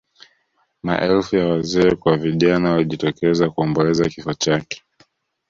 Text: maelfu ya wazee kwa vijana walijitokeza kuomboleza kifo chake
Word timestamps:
maelfu 0.83 1.35
ya 1.35 1.47
wazee 1.47 1.95
kwa 1.95 2.17
vijana 2.17 2.71
walijitokeza 2.71 3.49
kuomboleza 3.49 4.09
kifo 4.09 4.33
chake 4.33 4.83